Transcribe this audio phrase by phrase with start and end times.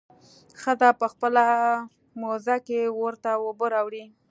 [0.61, 1.45] ښځه په خپله
[2.21, 4.03] موزه کښې ورته اوبه راوړي.